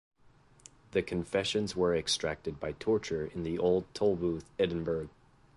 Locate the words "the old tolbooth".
3.43-4.45